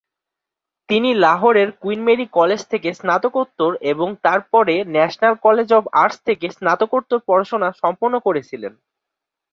[0.89, 7.19] তিনি লাহোরের Queen Mary College থেকে স্নাতকোত্তর এবং তারপরে ন্যাশনাল কলেজ অব আর্টস থেকে স্নাতকোত্তর
[7.27, 8.73] পড়াশোনা সম্পন্ন করেছিলেন।